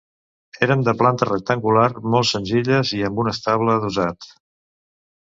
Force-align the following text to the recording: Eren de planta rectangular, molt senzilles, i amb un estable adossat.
Eren 0.67 0.79
de 0.85 0.93
planta 1.01 1.25
rectangular, 1.27 1.83
molt 2.15 2.27
senzilles, 2.29 2.93
i 2.99 3.01
amb 3.09 3.21
un 3.25 3.29
estable 3.33 3.75
adossat. 3.75 4.29